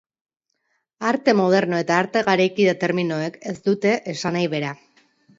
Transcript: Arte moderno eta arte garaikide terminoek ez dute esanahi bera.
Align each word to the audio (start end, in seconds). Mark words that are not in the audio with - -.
Arte 1.09 1.33
moderno 1.41 1.81
eta 1.83 1.97
arte 2.03 2.23
garaikide 2.29 2.73
terminoek 2.83 3.37
ez 3.51 3.53
dute 3.67 3.91
esanahi 4.15 4.49
bera. 4.55 4.73